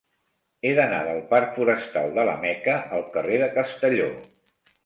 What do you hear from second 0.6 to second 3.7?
He d'anar del parc Forestal de la Meca al carrer de